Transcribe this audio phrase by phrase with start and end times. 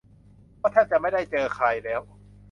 [0.61, 2.01] ก็แทบจะไม่ได้เจอใครแล้ว